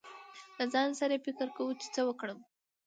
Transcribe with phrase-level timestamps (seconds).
[0.57, 2.39] له ځان سره يې فکر کو، چې څه ورکړم.